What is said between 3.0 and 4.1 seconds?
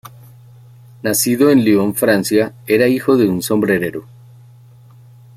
de un sombrerero.